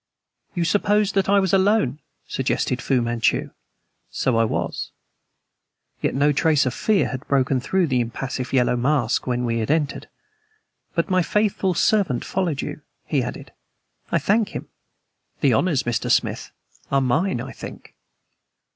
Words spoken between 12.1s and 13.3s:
followed you," he